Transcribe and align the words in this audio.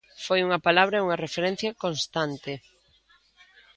Foi 0.25 0.39
unha 0.47 0.63
palabra 0.67 0.95
e 0.97 1.03
unha 1.05 1.21
referencia 1.25 1.77
constante. 1.83 2.53